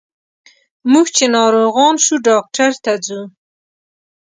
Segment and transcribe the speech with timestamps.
[0.91, 3.21] موږ چې ناروغان شو ډاکټر ته ځو.